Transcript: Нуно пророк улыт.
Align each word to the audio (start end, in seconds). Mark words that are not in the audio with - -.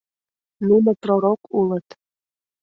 Нуно 0.67 0.91
пророк 1.01 1.41
улыт. 1.57 1.87